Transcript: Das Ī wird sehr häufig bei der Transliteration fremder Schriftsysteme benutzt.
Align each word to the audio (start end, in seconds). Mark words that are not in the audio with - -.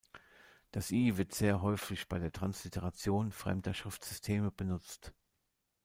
Das 0.71 0.89
Ī 0.89 1.17
wird 1.17 1.31
sehr 1.35 1.61
häufig 1.61 2.07
bei 2.07 2.17
der 2.17 2.31
Transliteration 2.31 3.31
fremder 3.31 3.75
Schriftsysteme 3.75 4.49
benutzt. 4.49 5.13